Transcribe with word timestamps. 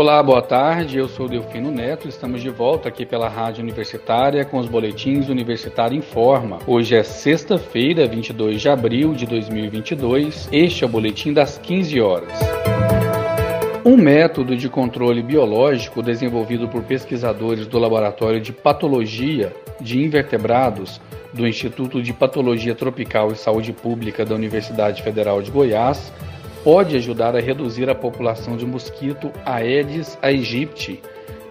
Olá, 0.00 0.22
boa 0.22 0.40
tarde. 0.40 0.96
Eu 0.96 1.06
sou 1.06 1.28
Delfino 1.28 1.70
Neto. 1.70 2.08
Estamos 2.08 2.40
de 2.40 2.48
volta 2.48 2.88
aqui 2.88 3.04
pela 3.04 3.28
Rádio 3.28 3.62
Universitária 3.62 4.46
com 4.46 4.56
os 4.56 4.66
boletins 4.66 5.28
Universitário 5.28 5.94
Informa. 5.94 6.58
Hoje 6.66 6.96
é 6.96 7.02
sexta-feira, 7.02 8.06
22 8.06 8.62
de 8.62 8.70
abril 8.70 9.12
de 9.12 9.26
2022. 9.26 10.48
Este 10.50 10.84
é 10.84 10.86
o 10.86 10.88
boletim 10.88 11.34
das 11.34 11.58
15 11.58 12.00
horas. 12.00 12.32
Um 13.84 13.94
método 13.94 14.56
de 14.56 14.70
controle 14.70 15.22
biológico 15.22 16.02
desenvolvido 16.02 16.66
por 16.66 16.82
pesquisadores 16.82 17.66
do 17.66 17.78
Laboratório 17.78 18.40
de 18.40 18.54
Patologia 18.54 19.54
de 19.78 20.02
Invertebrados 20.02 20.98
do 21.34 21.46
Instituto 21.46 22.02
de 22.02 22.14
Patologia 22.14 22.74
Tropical 22.74 23.32
e 23.32 23.36
Saúde 23.36 23.74
Pública 23.74 24.24
da 24.24 24.34
Universidade 24.34 25.02
Federal 25.02 25.42
de 25.42 25.50
Goiás 25.50 26.10
pode 26.62 26.96
ajudar 26.96 27.34
a 27.34 27.40
reduzir 27.40 27.88
a 27.88 27.94
população 27.94 28.56
de 28.56 28.66
mosquito 28.66 29.32
Aedes 29.44 30.18
aegypti, 30.20 31.00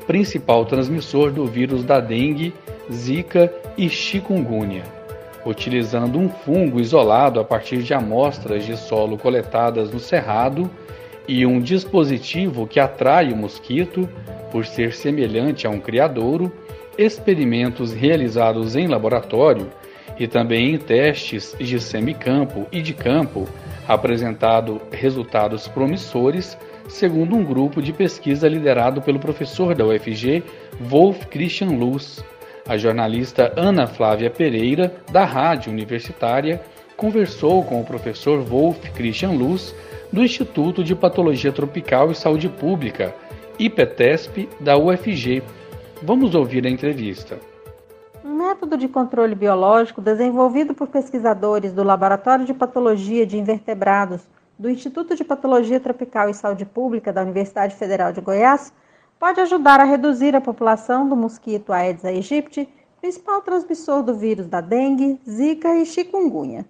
principal 0.06 0.66
transmissor 0.66 1.32
do 1.32 1.46
vírus 1.46 1.84
da 1.84 2.00
dengue, 2.00 2.54
zika 2.92 3.52
e 3.78 3.90
chikungunya. 3.90 4.84
Utilizando 5.46 6.20
um 6.20 6.30
fungo 6.30 6.80
isolado 6.80 7.40
a 7.40 7.44
partir 7.44 7.82
de 7.82 7.94
amostras 7.94 8.66
de 8.66 8.78
solo 8.78 9.18
coletadas 9.18 9.92
no 9.92 10.00
cerrado 10.00 10.70
e 11.28 11.46
um 11.46 11.60
dispositivo 11.60 12.68
que 12.68 12.80
atrai 12.80 13.32
o 13.32 13.38
mosquito, 13.38 14.10
por 14.52 14.66
ser 14.66 14.94
semelhante 14.94 15.66
a 15.66 15.70
um 15.70 15.80
criadouro, 15.80 16.52
experimentos 16.98 17.94
realizados 17.94 18.76
em 18.76 18.88
laboratório 18.88 19.70
e 20.20 20.28
também 20.28 20.74
em 20.74 20.78
testes 20.78 21.56
de 21.58 21.80
semicampo 21.80 22.68
e 22.72 22.82
de 22.82 22.94
campo 22.94 23.48
apresentado 23.90 24.80
resultados 24.92 25.68
promissores, 25.68 26.56
segundo 26.88 27.36
um 27.36 27.44
grupo 27.44 27.82
de 27.82 27.92
pesquisa 27.92 28.48
liderado 28.48 29.02
pelo 29.02 29.18
professor 29.18 29.74
da 29.74 29.84
UFG, 29.84 30.44
Wolf 30.80 31.26
Christian 31.26 31.72
Luz. 31.72 32.24
A 32.68 32.78
jornalista 32.78 33.52
Ana 33.58 33.88
Flávia 33.88 34.30
Pereira, 34.30 34.94
da 35.12 35.26
Rádio 35.26 35.72
Universitária, 35.72 36.62
conversou 36.96 37.64
com 37.64 37.82
o 37.82 37.84
professor 37.84 38.44
Wolf 38.44 38.78
Christian 38.94 39.32
Luz, 39.32 39.74
do 40.14 40.24
Instituto 40.24 40.84
de 40.84 40.94
Patologia 40.94 41.52
Tropical 41.52 42.12
e 42.12 42.16
Saúde 42.16 42.48
Pública, 42.48 43.16
IPETESP, 43.58 44.48
da 44.60 44.78
UFG. 44.78 45.42
Vamos 46.04 46.36
ouvir 46.36 46.64
a 46.68 46.70
entrevista 46.70 47.49
método 48.60 48.76
de 48.76 48.90
controle 48.90 49.36
biológico 49.36 50.02
desenvolvido 50.02 50.74
por 50.74 50.90
pesquisadores 50.90 51.72
do 51.72 51.82
Laboratório 51.82 52.44
de 52.44 52.54
Patologia 52.54 53.26
de 53.26 53.38
Invertebrados 53.38 54.28
do 54.58 54.70
Instituto 54.70 55.16
de 55.16 55.24
Patologia 55.24 55.80
Tropical 55.80 56.30
e 56.30 56.34
Saúde 56.34 56.66
Pública 56.66 57.14
da 57.14 57.22
Universidade 57.22 57.74
Federal 57.74 58.12
de 58.12 58.20
Goiás 58.20 58.74
pode 59.18 59.40
ajudar 59.40 59.80
a 59.80 59.86
reduzir 59.86 60.36
a 60.36 60.42
população 60.42 61.08
do 61.08 61.16
mosquito 61.16 61.72
Aedes 61.72 62.04
aegypti, 62.04 62.68
principal 63.00 63.42
transmissor 63.42 64.04
do 64.04 64.14
vírus 64.14 64.46
da 64.46 64.60
dengue, 64.60 65.22
zika 65.26 65.78
e 65.78 65.86
chikungunya. 65.86 66.66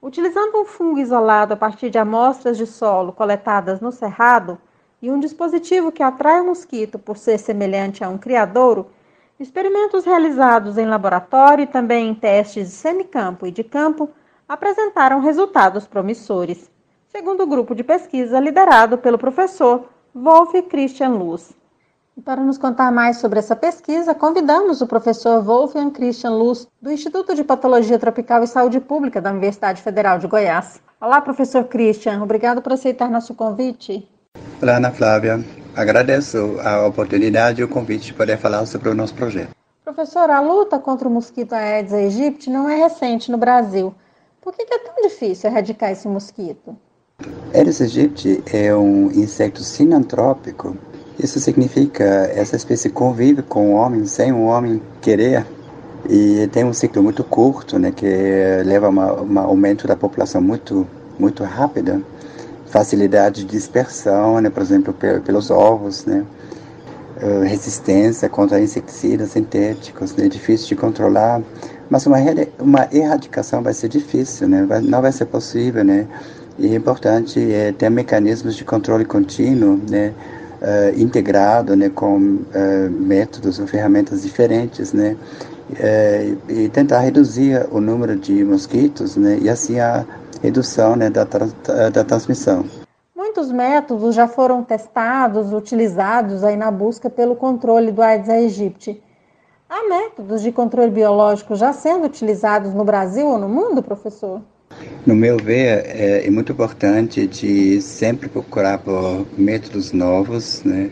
Utilizando 0.00 0.60
um 0.60 0.64
fungo 0.64 1.00
isolado 1.00 1.54
a 1.54 1.56
partir 1.56 1.90
de 1.90 1.98
amostras 1.98 2.56
de 2.56 2.66
solo 2.66 3.12
coletadas 3.12 3.80
no 3.80 3.90
cerrado 3.90 4.58
e 5.02 5.10
um 5.10 5.18
dispositivo 5.18 5.90
que 5.90 6.04
atrai 6.04 6.40
o 6.40 6.46
mosquito 6.46 7.00
por 7.00 7.18
ser 7.18 7.36
semelhante 7.36 8.04
a 8.04 8.08
um 8.08 8.16
criadouro, 8.16 8.86
Experimentos 9.40 10.04
realizados 10.04 10.76
em 10.76 10.84
laboratório 10.84 11.62
e 11.62 11.66
também 11.66 12.10
em 12.10 12.14
testes 12.14 12.68
de 12.68 12.74
semicampo 12.74 13.46
e 13.46 13.50
de 13.50 13.64
campo 13.64 14.10
apresentaram 14.46 15.18
resultados 15.18 15.86
promissores, 15.86 16.70
segundo 17.08 17.44
o 17.44 17.46
grupo 17.46 17.74
de 17.74 17.82
pesquisa 17.82 18.38
liderado 18.38 18.98
pelo 18.98 19.16
professor 19.16 19.88
Wolf 20.14 20.52
Christian 20.68 21.14
Luz. 21.14 21.52
E 22.18 22.20
para 22.20 22.42
nos 22.42 22.58
contar 22.58 22.92
mais 22.92 23.16
sobre 23.16 23.38
essa 23.38 23.56
pesquisa, 23.56 24.14
convidamos 24.14 24.82
o 24.82 24.86
professor 24.86 25.42
Wolfgang 25.42 25.90
Christian 25.90 26.32
Luz, 26.32 26.68
do 26.82 26.92
Instituto 26.92 27.34
de 27.34 27.42
Patologia 27.42 27.98
Tropical 27.98 28.44
e 28.44 28.46
Saúde 28.46 28.78
Pública 28.78 29.22
da 29.22 29.30
Universidade 29.30 29.80
Federal 29.80 30.18
de 30.18 30.26
Goiás. 30.26 30.82
Olá, 31.00 31.18
professor 31.18 31.64
Christian, 31.64 32.22
obrigado 32.22 32.60
por 32.60 32.74
aceitar 32.74 33.08
nosso 33.08 33.34
convite. 33.34 34.06
Olá, 34.60 34.76
Ana 34.76 34.90
Flávia. 34.90 35.42
Agradeço 35.74 36.58
a 36.60 36.86
oportunidade 36.86 37.60
e 37.60 37.64
o 37.64 37.68
convite 37.68 38.06
de 38.06 38.14
poder 38.14 38.38
falar 38.38 38.66
sobre 38.66 38.88
o 38.88 38.94
nosso 38.94 39.14
projeto. 39.14 39.50
Professor, 39.84 40.28
a 40.30 40.40
luta 40.40 40.78
contra 40.78 41.08
o 41.08 41.10
mosquito 41.10 41.52
Aedes 41.52 41.92
aegypti 41.92 42.50
não 42.50 42.68
é 42.68 42.76
recente 42.76 43.30
no 43.30 43.38
Brasil. 43.38 43.94
Por 44.40 44.54
que 44.54 44.62
é 44.62 44.78
tão 44.78 44.94
difícil 45.02 45.50
erradicar 45.50 45.90
esse 45.90 46.08
mosquito? 46.08 46.76
Aedes 47.54 47.80
aegypti 47.80 48.42
é 48.52 48.74
um 48.74 49.10
inseto 49.12 49.62
sinantrópico. 49.62 50.76
Isso 51.18 51.38
significa 51.38 52.04
essa 52.34 52.56
espécie 52.56 52.88
convive 52.88 53.42
com 53.42 53.72
o 53.72 53.74
homem 53.74 54.06
sem 54.06 54.32
o 54.32 54.44
homem 54.44 54.80
querer 55.00 55.46
e 56.08 56.48
tem 56.48 56.64
um 56.64 56.72
ciclo 56.72 57.02
muito 57.02 57.22
curto, 57.22 57.78
né, 57.78 57.92
que 57.92 58.06
leva 58.64 58.86
a 58.86 58.90
um 58.90 59.38
aumento 59.38 59.86
da 59.86 59.96
população 59.96 60.40
muito 60.40 60.86
muito 61.18 61.44
rápida 61.44 62.00
facilidade 62.70 63.44
de 63.44 63.50
dispersão, 63.50 64.40
né, 64.40 64.48
por 64.48 64.62
exemplo, 64.62 64.94
pelos 64.94 65.50
ovos, 65.50 66.06
né, 66.06 66.24
uh, 67.20 67.42
resistência 67.42 68.28
contra 68.28 68.60
inseticidas 68.60 69.32
sintéticos, 69.32 70.14
né, 70.14 70.28
difícil 70.28 70.68
de 70.68 70.76
controlar, 70.76 71.42
mas 71.90 72.06
uma, 72.06 72.18
uma 72.60 72.88
erradicação 72.92 73.60
vai 73.60 73.74
ser 73.74 73.88
difícil, 73.88 74.48
né, 74.48 74.64
vai, 74.66 74.80
não 74.80 75.02
vai 75.02 75.10
ser 75.10 75.26
possível, 75.26 75.84
né, 75.84 76.06
e 76.58 76.72
é 76.72 76.76
importante 76.76 77.40
é, 77.52 77.72
ter 77.72 77.90
mecanismos 77.90 78.54
de 78.54 78.64
controle 78.64 79.04
contínuo, 79.04 79.80
né, 79.90 80.12
uh, 80.62 81.00
integrado, 81.00 81.74
né, 81.74 81.88
com 81.88 82.18
uh, 82.18 82.90
métodos 82.90 83.58
ou 83.58 83.66
ferramentas 83.66 84.22
diferentes, 84.22 84.92
né, 84.92 85.16
e 86.48 86.68
tentar 86.70 86.98
reduzir 86.98 87.64
o 87.70 87.80
número 87.80 88.16
de 88.16 88.42
mosquitos, 88.42 89.14
né, 89.14 89.38
e 89.40 89.48
assim 89.48 89.78
a 89.78 90.04
redução 90.42 90.96
né, 90.96 91.10
da, 91.10 91.24
da 91.24 92.04
transmissão. 92.04 92.64
Muitos 93.14 93.52
métodos 93.52 94.14
já 94.14 94.26
foram 94.26 94.62
testados, 94.62 95.52
utilizados 95.52 96.42
aí 96.42 96.56
na 96.56 96.70
busca 96.70 97.08
pelo 97.10 97.36
controle 97.36 97.92
do 97.92 98.02
Aedes 98.02 98.28
aegypti. 98.28 99.02
Há 99.68 99.88
métodos 99.88 100.42
de 100.42 100.50
controle 100.50 100.90
biológico 100.90 101.54
já 101.54 101.72
sendo 101.72 102.06
utilizados 102.06 102.74
no 102.74 102.84
Brasil 102.84 103.26
ou 103.26 103.38
no 103.38 103.48
mundo, 103.48 103.82
professor? 103.82 104.40
No 105.06 105.14
meu 105.14 105.36
ver, 105.36 105.84
é, 105.86 106.26
é 106.26 106.30
muito 106.30 106.52
importante 106.52 107.26
de 107.26 107.80
sempre 107.80 108.28
procurar 108.28 108.78
por 108.78 109.26
métodos 109.38 109.92
novos, 109.92 110.62
né? 110.64 110.90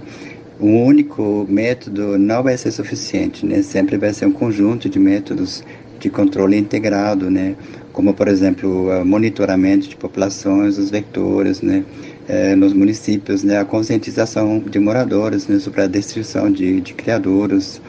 Um 0.60 0.84
único 0.84 1.46
método 1.48 2.18
não 2.18 2.42
vai 2.42 2.56
ser 2.56 2.72
suficiente, 2.72 3.46
né? 3.46 3.62
Sempre 3.62 3.96
vai 3.96 4.12
ser 4.12 4.26
um 4.26 4.32
conjunto 4.32 4.88
de 4.88 4.98
métodos 4.98 5.64
de 5.98 6.10
controle 6.10 6.56
integrado, 6.56 7.30
né? 7.30 7.56
Como 7.98 8.14
por 8.14 8.28
exemplo 8.28 8.88
o 8.88 9.04
monitoramento 9.04 9.88
de 9.88 9.96
populações, 9.96 10.78
os 10.78 10.88
vetores, 10.88 11.60
né, 11.62 11.82
eh, 12.28 12.54
nos 12.54 12.72
municípios, 12.72 13.42
né, 13.42 13.58
a 13.58 13.64
conscientização 13.64 14.60
de 14.60 14.78
moradores 14.78 15.48
né, 15.48 15.58
sobre 15.58 15.82
a 15.82 15.88
destruição 15.88 16.48
de, 16.48 16.80
de 16.80 16.94
criadouros 16.94 17.82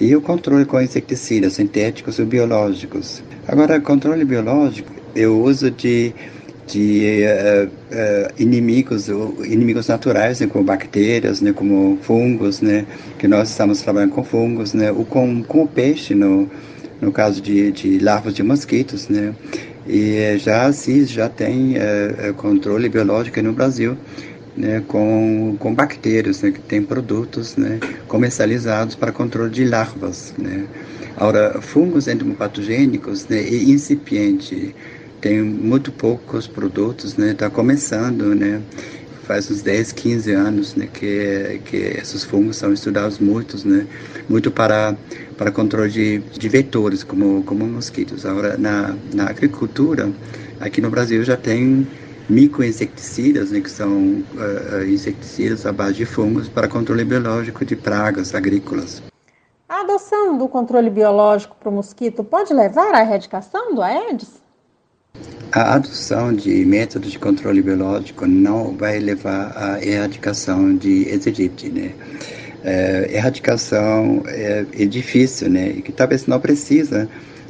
e 0.00 0.14
o 0.14 0.20
controle 0.20 0.64
com 0.64 0.80
inseticidas 0.80 1.54
sintéticos 1.54 2.20
e 2.20 2.24
biológicos. 2.24 3.24
Agora, 3.48 3.80
controle 3.80 4.24
biológico, 4.24 4.92
eu 5.16 5.42
uso 5.42 5.68
de 5.68 6.14
de 6.68 7.24
uh, 7.24 7.66
uh, 7.66 8.32
inimigos 8.40 9.08
inimigos 9.44 9.88
naturais 9.88 10.38
né, 10.38 10.46
como 10.46 10.62
bactérias 10.62 11.40
né 11.40 11.52
como 11.52 11.98
fungos 12.02 12.60
né 12.60 12.86
que 13.18 13.26
nós 13.26 13.50
estamos 13.50 13.82
trabalhando 13.82 14.12
com 14.12 14.22
fungos 14.22 14.72
né 14.72 14.92
ou 14.92 15.04
com 15.04 15.42
com 15.42 15.64
o 15.64 15.66
peixe 15.66 16.14
no 16.14 16.48
no 17.00 17.10
caso 17.12 17.40
de, 17.40 17.72
de 17.72 17.98
larvas 17.98 18.34
de 18.34 18.42
mosquitos, 18.42 19.08
né? 19.08 19.34
E 19.86 20.36
já 20.38 20.66
a 20.66 20.72
CIS 20.72 21.10
já 21.10 21.28
tem 21.28 21.76
é, 21.76 22.32
controle 22.36 22.88
biológico 22.88 23.40
no 23.42 23.52
Brasil, 23.52 23.96
né, 24.56 24.82
com, 24.86 25.56
com 25.58 25.74
bactérias, 25.74 26.42
né, 26.42 26.50
que 26.50 26.60
tem 26.60 26.82
produtos 26.82 27.56
né, 27.56 27.78
comercializados 28.06 28.94
para 28.94 29.10
controle 29.10 29.50
de 29.50 29.64
larvas. 29.64 30.34
Né. 30.38 30.66
Agora, 31.16 31.60
fungos 31.60 32.06
endopatogênicos 32.08 33.26
né, 33.26 33.42
e 33.42 33.70
incipiente, 33.70 34.74
tem 35.20 35.42
muito 35.42 35.92
poucos 35.92 36.46
produtos, 36.46 37.16
né, 37.16 37.32
está 37.32 37.50
começando, 37.50 38.34
né, 38.34 38.60
faz 39.30 39.48
uns 39.48 39.62
10, 39.62 39.92
15 39.92 40.32
anos 40.32 40.74
né, 40.74 40.88
que, 40.92 41.60
que 41.64 41.76
esses 41.76 42.24
fungos 42.24 42.56
são 42.56 42.72
estudados 42.72 43.20
muitos, 43.20 43.62
né, 43.62 43.86
muito 44.28 44.50
para, 44.50 44.96
para 45.38 45.52
controle 45.52 45.88
de, 45.88 46.18
de 46.18 46.48
vetores, 46.48 47.04
como, 47.04 47.40
como 47.44 47.64
mosquitos. 47.64 48.26
Agora, 48.26 48.56
na, 48.58 48.96
na 49.14 49.30
agricultura, 49.30 50.10
aqui 50.58 50.80
no 50.80 50.90
Brasil 50.90 51.22
já 51.22 51.36
tem 51.36 51.86
microinseticidas, 52.28 53.52
né, 53.52 53.60
que 53.60 53.70
são 53.70 53.92
uh, 54.34 54.84
inseticidas 54.88 55.64
à 55.64 55.70
base 55.70 55.94
de 55.94 56.06
fungos 56.06 56.48
para 56.48 56.66
controle 56.66 57.04
biológico 57.04 57.64
de 57.64 57.76
pragas 57.76 58.34
agrícolas. 58.34 59.00
A 59.68 59.82
adoção 59.82 60.36
do 60.36 60.48
controle 60.48 60.90
biológico 60.90 61.56
para 61.60 61.68
o 61.68 61.72
mosquito 61.72 62.24
pode 62.24 62.52
levar 62.52 62.96
à 62.96 63.02
erradicação 63.02 63.76
do 63.76 63.80
Aedes? 63.80 64.39
A 65.52 65.74
adoção 65.74 66.32
de 66.32 66.64
métodos 66.64 67.10
de 67.10 67.18
controle 67.18 67.60
biológico 67.60 68.24
não 68.24 68.72
vai 68.76 69.00
levar 69.00 69.52
à 69.56 69.84
erradicação 69.84 70.76
de 70.76 71.08
Aedes 71.10 71.72
né? 71.72 71.90
É, 72.62 73.10
erradicação 73.12 74.22
é, 74.28 74.64
é, 74.78 74.84
difícil, 74.84 75.50
né? 75.50 75.70
E 75.70 75.82
que 75.82 75.90
talvez 75.90 76.26
não 76.26 76.38
precisa. 76.38 77.08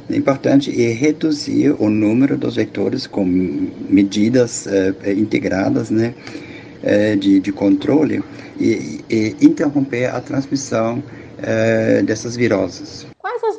O 0.09 0.15
importante 0.15 0.71
é 0.83 0.91
reduzir 0.91 1.75
o 1.77 1.91
número 1.91 2.37
dos 2.37 2.55
vetores 2.55 3.05
com 3.05 3.23
medidas 3.23 4.65
é, 4.65 4.95
é 5.03 5.13
integradas, 5.13 5.91
né? 5.91 6.15
É, 6.81 7.15
de, 7.15 7.39
de 7.39 7.51
controle 7.51 8.23
e, 8.59 9.01
e 9.07 9.35
interromper 9.41 10.07
a 10.07 10.19
transmissão 10.19 11.03
é, 11.39 12.01
dessas 12.01 12.35
viroses. 12.35 13.10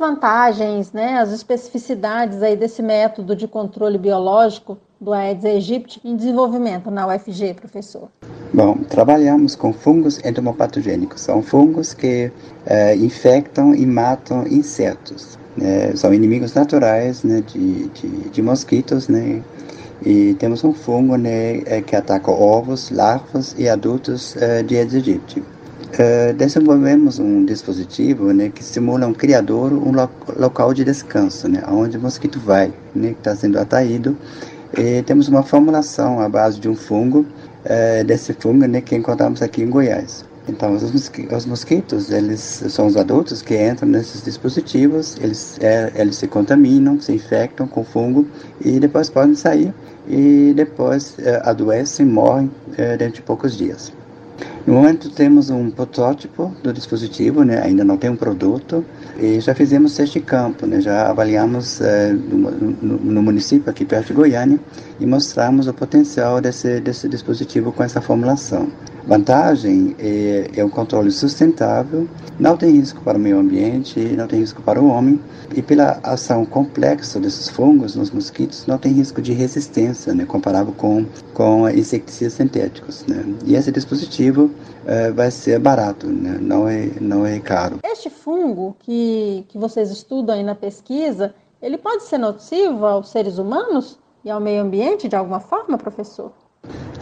Vantagens, 0.02 0.90
né, 0.92 1.20
as 1.20 1.30
especificidades 1.30 2.42
aí 2.42 2.56
desse 2.56 2.82
método 2.82 3.36
de 3.36 3.46
controle 3.46 3.96
biológico 3.96 4.76
do 5.00 5.12
Aedes 5.12 5.44
aegypti 5.44 6.00
em 6.04 6.16
desenvolvimento 6.16 6.90
na 6.90 7.06
UFG, 7.06 7.54
professor? 7.54 8.08
Bom, 8.52 8.78
trabalhamos 8.78 9.54
com 9.54 9.72
fungos 9.72 10.18
entomopatogênicos. 10.24 11.20
São 11.20 11.40
fungos 11.40 11.94
que 11.94 12.32
é, 12.66 12.96
infectam 12.96 13.76
e 13.76 13.86
matam 13.86 14.44
insetos. 14.48 15.38
Né? 15.56 15.94
São 15.94 16.12
inimigos 16.12 16.52
naturais 16.52 17.22
né, 17.22 17.40
de, 17.46 17.86
de, 17.90 18.08
de 18.28 18.42
mosquitos, 18.42 19.06
né? 19.06 19.40
E 20.04 20.34
temos 20.34 20.64
um 20.64 20.72
fungo 20.72 21.14
né, 21.14 21.58
é, 21.64 21.80
que 21.80 21.94
ataca 21.94 22.28
ovos, 22.28 22.90
larvas 22.90 23.54
e 23.56 23.68
adultos 23.68 24.34
uh, 24.34 24.64
de 24.64 24.76
Aedes 24.78 24.94
aegypti. 24.96 25.44
Uh, 25.92 26.32
desenvolvemos 26.32 27.18
um 27.18 27.44
dispositivo 27.44 28.32
né, 28.32 28.48
que 28.48 28.64
simula 28.64 29.06
um 29.06 29.12
criador, 29.12 29.72
um 29.74 29.92
lo 29.92 30.08
local 30.38 30.72
de 30.72 30.84
descanso, 30.84 31.48
né, 31.48 31.62
onde 31.68 31.98
o 31.98 32.00
mosquito 32.00 32.40
vai, 32.40 32.72
né, 32.94 33.08
que 33.08 33.18
está 33.18 33.36
sendo 33.36 33.58
atraído. 33.58 34.16
E 34.76 35.02
temos 35.02 35.28
uma 35.28 35.42
formulação 35.42 36.18
à 36.18 36.30
base 36.30 36.58
de 36.58 36.66
um 36.66 36.74
fungo, 36.74 37.26
uh, 37.66 38.04
desse 38.04 38.32
fungo 38.32 38.66
né, 38.66 38.80
que 38.80 38.96
encontramos 38.96 39.42
aqui 39.42 39.62
em 39.62 39.68
Goiás. 39.68 40.24
Então, 40.48 40.74
os, 40.74 40.82
os, 40.82 41.46
mosquitos, 41.46 42.10
eles 42.10 42.40
são 42.68 42.86
os 42.86 42.96
adultos 42.96 43.42
que 43.42 43.54
entram 43.54 43.88
nesses 43.88 44.24
dispositivos, 44.24 45.16
eles, 45.20 45.56
é, 45.60 45.92
eles 45.94 46.16
se 46.16 46.26
contaminam, 46.26 47.00
se 47.00 47.12
infectam 47.12 47.68
com 47.68 47.84
fungo 47.84 48.26
e 48.60 48.80
depois 48.80 49.08
podem 49.08 49.36
sair 49.36 49.72
e 50.08 50.52
depois 50.56 51.16
é, 51.20 51.40
adoecem 51.44 52.06
morrem 52.06 52.50
é, 52.76 52.96
dentro 52.96 53.16
de 53.16 53.22
poucos 53.22 53.56
dias. 53.56 53.92
No 54.66 54.74
momento 54.74 55.10
temos 55.10 55.50
um 55.50 55.70
protótipo 55.70 56.54
do 56.62 56.72
dispositivo, 56.72 57.42
né? 57.42 57.60
ainda 57.62 57.84
não 57.84 57.96
tem 57.96 58.10
um 58.10 58.16
produto, 58.16 58.84
e 59.18 59.40
já 59.40 59.54
fizemos 59.54 59.96
teste 59.96 60.20
de 60.20 60.24
campo, 60.24 60.66
né? 60.66 60.80
já 60.80 61.10
avaliamos 61.10 61.80
no, 62.30 62.50
no, 62.50 62.98
no, 62.98 63.22
município 63.22 63.68
aqui 63.68 63.84
perto 63.84 64.08
de 64.08 64.12
Goiânia 64.12 64.60
e 65.00 65.06
mostramos 65.06 65.66
o 65.66 65.74
potencial 65.74 66.40
desse, 66.40 66.80
desse 66.80 67.08
dispositivo 67.08 67.72
com 67.72 67.82
essa 67.82 68.00
formulação. 68.00 68.68
Vantagem 69.06 69.96
é, 69.98 70.50
é 70.56 70.64
um 70.64 70.68
controle 70.68 71.10
sustentável, 71.10 72.08
não 72.38 72.56
tem 72.56 72.70
risco 72.70 73.00
para 73.02 73.18
o 73.18 73.20
meio 73.20 73.38
ambiente, 73.38 73.98
não 74.00 74.26
tem 74.26 74.40
risco 74.40 74.62
para 74.62 74.80
o 74.80 74.86
homem, 74.88 75.20
e 75.54 75.60
pela 75.60 76.00
ação 76.02 76.44
complexa 76.44 77.18
desses 77.18 77.48
fungos 77.48 77.94
nos 77.96 78.10
mosquitos, 78.10 78.66
não 78.66 78.78
tem 78.78 78.92
risco 78.92 79.20
de 79.20 79.32
resistência, 79.32 80.14
né, 80.14 80.24
comparável 80.24 80.72
com, 80.76 81.04
com 81.34 81.68
inseticidas 81.68 82.34
sintéticos. 82.34 83.04
Né. 83.06 83.24
E 83.44 83.54
esse 83.54 83.72
dispositivo 83.72 84.50
é, 84.86 85.10
vai 85.10 85.30
ser 85.30 85.58
barato, 85.58 86.06
né, 86.06 86.38
não, 86.40 86.68
é, 86.68 86.88
não 87.00 87.26
é 87.26 87.38
caro. 87.40 87.80
Este 87.84 88.08
fungo 88.08 88.76
que, 88.80 89.44
que 89.48 89.58
vocês 89.58 89.90
estudam 89.90 90.36
aí 90.36 90.42
na 90.42 90.54
pesquisa, 90.54 91.34
ele 91.60 91.76
pode 91.76 92.04
ser 92.04 92.18
nocivo 92.18 92.86
aos 92.86 93.10
seres 93.10 93.38
humanos 93.38 93.98
e 94.24 94.30
ao 94.30 94.40
meio 94.40 94.62
ambiente 94.62 95.08
de 95.08 95.16
alguma 95.16 95.40
forma, 95.40 95.76
professor? 95.76 96.32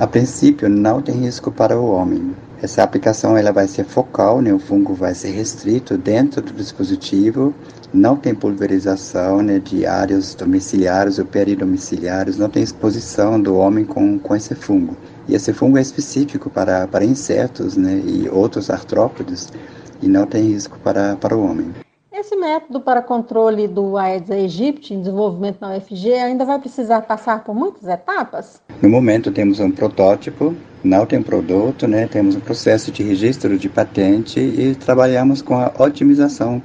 A 0.00 0.06
princípio, 0.06 0.66
não 0.66 1.02
tem 1.02 1.14
risco 1.14 1.52
para 1.52 1.78
o 1.78 1.90
homem. 1.90 2.34
Essa 2.62 2.82
aplicação 2.82 3.36
ela 3.36 3.52
vai 3.52 3.68
ser 3.68 3.84
focal, 3.84 4.40
né? 4.40 4.50
o 4.50 4.58
fungo 4.58 4.94
vai 4.94 5.14
ser 5.14 5.28
restrito 5.32 5.98
dentro 5.98 6.40
do 6.40 6.54
dispositivo, 6.54 7.54
não 7.92 8.16
tem 8.16 8.34
pulverização 8.34 9.42
né, 9.42 9.58
de 9.58 9.84
áreas 9.84 10.34
domiciliares 10.34 11.18
ou 11.18 11.26
peridomiciliares, 11.26 12.38
não 12.38 12.48
tem 12.48 12.62
exposição 12.62 13.38
do 13.38 13.54
homem 13.56 13.84
com, 13.84 14.18
com 14.18 14.34
esse 14.34 14.54
fungo. 14.54 14.96
E 15.28 15.34
esse 15.34 15.52
fungo 15.52 15.76
é 15.76 15.82
específico 15.82 16.48
para, 16.48 16.88
para 16.88 17.04
insetos 17.04 17.76
né, 17.76 18.00
e 18.02 18.26
outros 18.30 18.70
artrópodes 18.70 19.52
e 20.00 20.08
não 20.08 20.24
tem 20.24 20.44
risco 20.44 20.78
para, 20.78 21.16
para 21.16 21.36
o 21.36 21.44
homem. 21.44 21.74
Esse 22.10 22.34
método 22.36 22.80
para 22.80 23.02
controle 23.02 23.68
do 23.68 23.98
Aedes 23.98 24.30
aegypti 24.30 24.94
em 24.94 25.00
desenvolvimento 25.00 25.60
na 25.60 25.76
UFG 25.76 26.14
ainda 26.14 26.46
vai 26.46 26.58
precisar 26.58 27.02
passar 27.02 27.44
por 27.44 27.54
muitas 27.54 27.86
etapas? 27.86 28.62
No 28.82 28.88
momento 28.88 29.30
temos 29.30 29.60
um 29.60 29.70
protótipo, 29.70 30.54
não 30.82 31.04
tem 31.04 31.22
produto, 31.22 31.86
né? 31.86 32.06
temos 32.06 32.34
um 32.34 32.40
processo 32.40 32.90
de 32.90 33.02
registro 33.02 33.58
de 33.58 33.68
patente 33.68 34.40
e 34.40 34.74
trabalhamos 34.74 35.42
com 35.42 35.54
a 35.54 35.70
otimização 35.78 36.62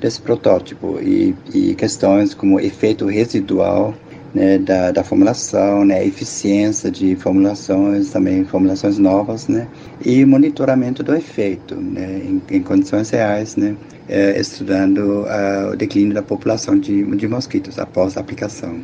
desse 0.00 0.20
protótipo 0.20 0.98
e, 1.00 1.34
e 1.52 1.74
questões 1.74 2.34
como 2.34 2.60
efeito 2.60 3.06
residual 3.06 3.94
né, 4.32 4.58
da, 4.58 4.92
da, 4.92 5.02
formulação, 5.02 5.84
né, 5.84 6.06
eficiência 6.06 6.90
de 6.90 7.16
formulações, 7.16 8.10
também 8.10 8.44
formulações 8.44 8.98
novas, 8.98 9.48
né, 9.48 9.66
e 10.04 10.24
monitoramento 10.26 11.02
do 11.02 11.14
efeito 11.14 11.74
né, 11.74 12.20
em, 12.22 12.42
em 12.50 12.62
condições 12.62 13.08
reais, 13.10 13.56
né, 13.56 13.74
é, 14.08 14.38
estudando 14.38 15.24
uh, 15.24 15.72
o 15.72 15.76
declínio 15.76 16.12
da 16.12 16.22
população 16.22 16.78
de, 16.78 17.02
de 17.16 17.26
mosquitos 17.26 17.78
após 17.78 18.16
a 18.16 18.20
aplicação. 18.20 18.80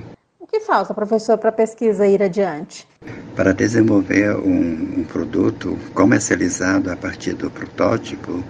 Falta, 0.72 0.94
professor, 0.94 1.36
para 1.36 1.50
a 1.50 1.52
pesquisa 1.52 2.06
ir 2.06 2.22
adiante? 2.22 2.88
Para 3.36 3.52
desenvolver 3.52 4.34
um, 4.38 5.00
um 5.00 5.04
produto 5.04 5.76
comercializado 5.92 6.90
a 6.90 6.96
partir 6.96 7.34
do 7.34 7.50
protótipo, 7.50 8.42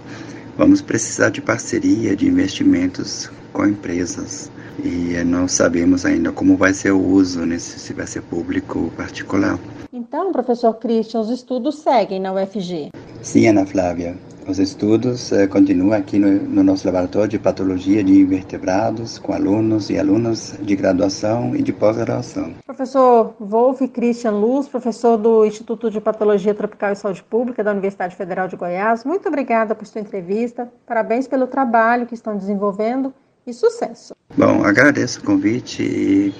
vamos 0.57 0.81
precisar 0.81 1.31
de 1.31 1.41
parceria, 1.41 2.15
de 2.15 2.25
investimentos 2.25 3.29
com 3.51 3.67
empresas. 3.67 4.49
E 4.81 5.21
não 5.25 5.49
sabemos 5.49 6.05
ainda 6.05 6.31
como 6.31 6.55
vai 6.55 6.73
ser 6.73 6.91
o 6.91 7.05
uso, 7.05 7.45
né, 7.45 7.59
se 7.59 7.91
vai 7.91 8.07
ser 8.07 8.21
público 8.21 8.79
ou 8.79 8.91
particular. 8.91 9.59
Então, 9.91 10.31
professor 10.31 10.75
Christian, 10.75 11.19
os 11.19 11.29
estudos 11.29 11.79
seguem 11.79 12.21
na 12.21 12.31
UFG? 12.31 12.91
Sim, 13.21 13.47
Ana 13.49 13.65
Flávia. 13.65 14.15
Os 14.47 14.59
estudos 14.59 15.31
eh, 15.31 15.47
continuam 15.47 15.93
aqui 15.93 16.19
no, 16.19 16.31
no, 16.31 16.63
nosso 16.63 16.85
laboratório 16.85 17.29
de 17.29 17.39
patologia 17.39 18.03
de 18.03 18.19
invertebrados, 18.19 19.17
com 19.17 19.33
alunos 19.33 19.89
e 19.89 19.97
alunas 19.97 20.57
de 20.61 20.75
graduação 20.75 21.55
e 21.55 21.61
de 21.61 21.71
pós-graduação. 21.71 22.53
Professor 22.65 23.33
Wolf 23.39 23.81
Christian 23.93 24.31
Luz, 24.31 24.67
professor 24.67 25.17
do 25.17 25.45
Instituto 25.45 25.89
de 25.89 26.01
Patologia 26.01 26.53
Tropical 26.53 26.91
e 26.91 26.95
Saúde 26.95 27.23
Pública 27.23 27.63
da 27.63 27.71
Universidade 27.71 28.15
Federal 28.15 28.47
de 28.47 28.57
Goiás, 28.57 29.05
muito 29.05 29.27
obrigada 29.29 29.73
por 29.73 29.87
sua 29.87 30.01
entrevista. 30.01 30.69
Parabéns 30.85 31.27
pelo 31.27 31.47
trabalho 31.47 32.05
que 32.05 32.13
estão 32.13 32.35
desenvolvendo 32.35 33.13
e 33.47 33.53
sucesso. 33.53 34.13
Bom, 34.37 34.63
agradeço 34.63 35.21
o 35.21 35.23
convite 35.23 35.83
e 35.83 36.33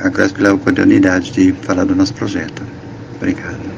agradeço 0.00 0.34
pela 0.34 0.54
oportunidade 0.54 1.32
de 1.32 1.52
falar 1.52 1.84
do 1.84 1.94
nosso 1.94 2.14
projeto. 2.14 2.62
Obrigado. 3.16 3.75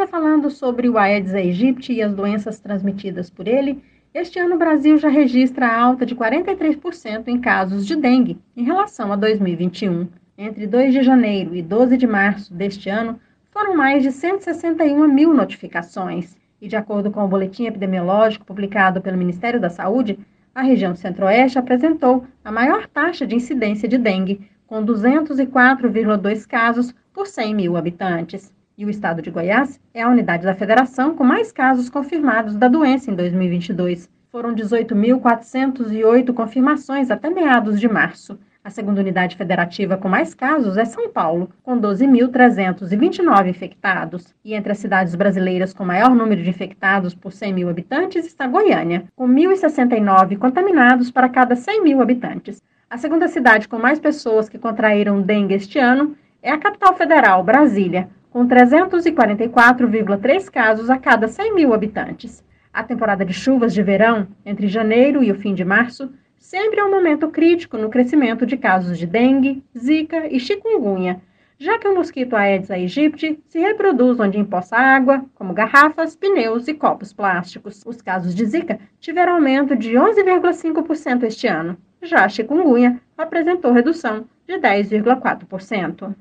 Ainda 0.00 0.10
falando 0.10 0.48
sobre 0.48 0.88
o 0.88 0.96
Aedes 0.96 1.34
aegypti 1.34 1.92
e 1.92 2.00
as 2.00 2.14
doenças 2.14 2.58
transmitidas 2.58 3.28
por 3.28 3.46
ele, 3.46 3.84
este 4.14 4.38
ano 4.38 4.54
o 4.54 4.58
Brasil 4.58 4.96
já 4.96 5.10
registra 5.10 5.70
alta 5.70 6.06
de 6.06 6.16
43% 6.16 7.28
em 7.28 7.38
casos 7.38 7.86
de 7.86 7.94
dengue 7.94 8.38
em 8.56 8.64
relação 8.64 9.12
a 9.12 9.16
2021. 9.16 10.08
Entre 10.38 10.66
2 10.66 10.94
de 10.94 11.02
janeiro 11.02 11.54
e 11.54 11.60
12 11.60 11.98
de 11.98 12.06
março 12.06 12.54
deste 12.54 12.88
ano, 12.88 13.20
foram 13.50 13.76
mais 13.76 14.02
de 14.02 14.10
161 14.10 15.06
mil 15.06 15.34
notificações. 15.34 16.34
E 16.62 16.66
de 16.66 16.76
acordo 16.76 17.10
com 17.10 17.22
o 17.22 17.28
boletim 17.28 17.66
epidemiológico 17.66 18.46
publicado 18.46 19.02
pelo 19.02 19.18
Ministério 19.18 19.60
da 19.60 19.68
Saúde, 19.68 20.18
a 20.54 20.62
região 20.62 20.94
centro-oeste 20.96 21.58
apresentou 21.58 22.24
a 22.42 22.50
maior 22.50 22.86
taxa 22.86 23.26
de 23.26 23.36
incidência 23.36 23.86
de 23.86 23.98
dengue, 23.98 24.48
com 24.66 24.82
204,2 24.82 26.46
casos 26.46 26.94
por 27.12 27.26
100 27.26 27.54
mil 27.54 27.76
habitantes. 27.76 28.50
E 28.80 28.84
o 28.86 28.88
estado 28.88 29.20
de 29.20 29.30
Goiás 29.30 29.78
é 29.92 30.00
a 30.00 30.08
unidade 30.08 30.46
da 30.46 30.54
federação 30.54 31.14
com 31.14 31.22
mais 31.22 31.52
casos 31.52 31.90
confirmados 31.90 32.56
da 32.56 32.66
doença 32.66 33.10
em 33.10 33.14
2022. 33.14 34.08
Foram 34.32 34.54
18.408 34.54 36.32
confirmações 36.32 37.10
até 37.10 37.28
meados 37.28 37.78
de 37.78 37.86
março. 37.86 38.40
A 38.64 38.70
segunda 38.70 39.02
unidade 39.02 39.36
federativa 39.36 39.98
com 39.98 40.08
mais 40.08 40.32
casos 40.32 40.78
é 40.78 40.86
São 40.86 41.10
Paulo, 41.10 41.50
com 41.62 41.78
12.329 41.78 43.48
infectados. 43.48 44.34
E 44.42 44.54
entre 44.54 44.72
as 44.72 44.78
cidades 44.78 45.14
brasileiras 45.14 45.74
com 45.74 45.84
maior 45.84 46.14
número 46.14 46.42
de 46.42 46.48
infectados 46.48 47.14
por 47.14 47.32
100 47.32 47.52
mil 47.52 47.68
habitantes 47.68 48.24
está 48.24 48.46
Goiânia, 48.46 49.04
com 49.14 49.28
1.069 49.28 50.38
contaminados 50.38 51.10
para 51.10 51.28
cada 51.28 51.54
100 51.54 51.84
mil 51.84 52.00
habitantes. 52.00 52.62
A 52.88 52.96
segunda 52.96 53.28
cidade 53.28 53.68
com 53.68 53.78
mais 53.78 54.00
pessoas 54.00 54.48
que 54.48 54.58
contraíram 54.58 55.20
dengue 55.20 55.52
este 55.52 55.78
ano 55.78 56.16
é 56.42 56.50
a 56.50 56.56
capital 56.56 56.96
federal, 56.96 57.44
Brasília, 57.44 58.08
com 58.30 58.46
344,3 58.46 60.48
casos 60.48 60.88
a 60.88 60.96
cada 60.96 61.28
100 61.28 61.54
mil 61.54 61.74
habitantes. 61.74 62.42
A 62.72 62.84
temporada 62.84 63.24
de 63.24 63.32
chuvas 63.32 63.74
de 63.74 63.82
verão, 63.82 64.28
entre 64.46 64.68
janeiro 64.68 65.22
e 65.22 65.32
o 65.32 65.34
fim 65.34 65.52
de 65.52 65.64
março, 65.64 66.10
sempre 66.38 66.80
é 66.80 66.84
um 66.84 66.90
momento 66.90 67.28
crítico 67.28 67.76
no 67.76 67.90
crescimento 67.90 68.46
de 68.46 68.56
casos 68.56 68.98
de 68.98 69.06
dengue, 69.06 69.62
zika 69.76 70.28
e 70.28 70.38
chikungunya, 70.38 71.20
já 71.58 71.78
que 71.78 71.86
o 71.86 71.94
mosquito 71.94 72.34
Aedes 72.34 72.70
aegypti 72.70 73.38
se 73.46 73.58
reproduz 73.58 74.18
onde 74.18 74.38
empoça 74.38 74.76
água, 74.76 75.22
como 75.34 75.52
garrafas, 75.52 76.16
pneus 76.16 76.66
e 76.68 76.72
copos 76.72 77.12
plásticos. 77.12 77.82
Os 77.84 78.00
casos 78.00 78.34
de 78.34 78.46
Zika 78.46 78.78
tiveram 78.98 79.34
aumento 79.34 79.76
de 79.76 79.90
11,5% 79.90 81.24
este 81.24 81.46
ano. 81.46 81.76
Já 82.00 82.24
a 82.24 82.28
chikungunya 82.30 82.98
apresentou 83.18 83.72
redução 83.72 84.24
de 84.48 84.54
10,4%. 84.54 86.14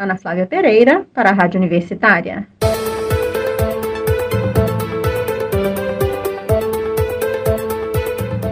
Ana 0.00 0.16
Flávia 0.16 0.46
Pereira, 0.46 1.04
para 1.12 1.28
a 1.28 1.32
Rádio 1.34 1.60
Universitária. 1.60 2.46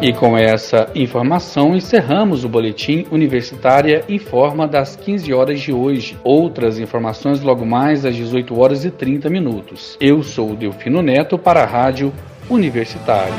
E 0.03 0.13
com 0.13 0.37
essa 0.37 0.91
informação 0.95 1.75
encerramos 1.75 2.45
o 2.45 2.49
boletim 2.51 3.07
Universitária 3.11 4.05
Informa 4.11 4.69
das 4.69 4.95
15 4.95 5.33
horas 5.33 5.61
de 5.61 5.73
hoje. 5.73 6.19
Outras 6.23 6.79
informações 6.79 7.41
logo 7.41 7.65
mais 7.65 8.05
às 8.05 8.15
18 8.15 8.61
horas 8.61 8.85
e 8.85 8.91
30 8.91 9.31
minutos. 9.31 9.97
Eu 9.99 10.23
sou 10.23 10.53
o 10.53 10.57
Delfino 10.57 11.01
Neto 11.01 11.39
para 11.39 11.63
a 11.63 11.67
Rádio 11.67 12.13
Universitária. 12.49 13.33